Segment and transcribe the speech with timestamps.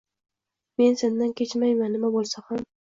[0.81, 2.69] Men sendan kechmaiman nima bulsa xam